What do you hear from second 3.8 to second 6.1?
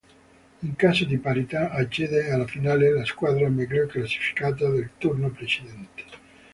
classificata nel turno precedente.